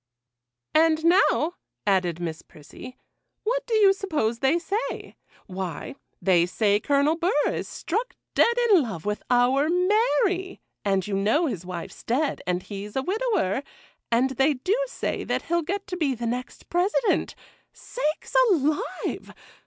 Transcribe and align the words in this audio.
'And 0.73 1.05
now,' 1.05 1.51
added 1.85 2.19
Miss 2.19 2.41
Prissy, 2.41 2.97
'what 3.43 3.63
do 3.67 3.75
you 3.75 3.93
suppose 3.93 4.39
they 4.39 4.57
say? 4.57 5.15
Why, 5.45 5.93
they 6.19 6.47
say 6.47 6.79
Colonel 6.79 7.15
Burr 7.15 7.29
is 7.51 7.67
struck 7.67 8.15
dead 8.33 8.57
in 8.71 8.81
love 8.81 9.05
with 9.05 9.21
our 9.29 9.69
Mary; 9.69 10.59
and 10.83 11.05
you 11.05 11.13
know 11.13 11.45
his 11.45 11.67
wife's 11.67 12.01
dead, 12.03 12.41
and 12.47 12.63
he's 12.63 12.95
a 12.95 13.03
widower; 13.03 13.61
and 14.11 14.31
they 14.31 14.55
do 14.55 14.75
say 14.87 15.23
that 15.23 15.43
he'll 15.43 15.61
get 15.61 15.85
to 15.85 15.97
be 15.97 16.15
the 16.15 16.25
next 16.25 16.67
President. 16.69 17.35
Sakes 17.71 18.35
alive! 18.49 19.35